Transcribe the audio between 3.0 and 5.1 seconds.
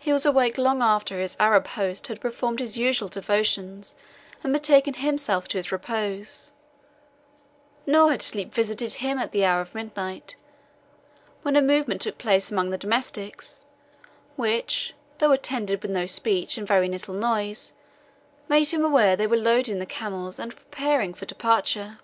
devotions and betaken